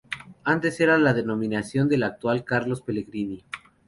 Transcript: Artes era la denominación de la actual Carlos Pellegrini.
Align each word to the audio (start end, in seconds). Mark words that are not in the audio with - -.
Artes 0.45 0.79
era 0.79 0.97
la 0.97 1.13
denominación 1.13 1.87
de 1.87 1.99
la 1.99 2.07
actual 2.07 2.43
Carlos 2.43 2.81
Pellegrini. 2.81 3.45